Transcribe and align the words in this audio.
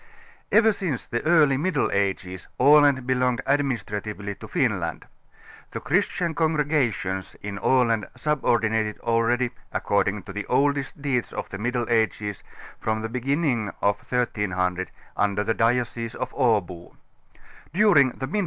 Ever 0.51 0.73
since 0.73 1.05
the 1.05 1.23
early 1.27 1.57
Middle 1.57 1.91
Ages 1.91 2.47
Aland 2.59 3.05
belonged 3.05 3.39
administratively 3.45 4.33
to 4.33 4.47
Finland. 4.47 5.05
The 5.69 5.79
christian 5.79 6.33
congregations 6.33 7.35
in 7.43 7.59
Aland 7.59 8.07
subordinated 8.17 8.97
already, 9.01 9.51
according 9.71 10.23
to 10.23 10.33
the 10.33 10.47
oldest 10.47 10.99
deeds 10.99 11.31
of 11.31 11.49
the 11.49 11.59
Middle 11.59 11.85
Ages, 11.87 12.41
from 12.79 13.03
the 13.03 13.09
beginnig 13.09 13.67
of 13.79 13.97
1300 13.99 14.89
under 15.15 15.43
the 15.43 15.53
diocese 15.53 16.15
of 16.15 16.31
Abo. 16.33 16.95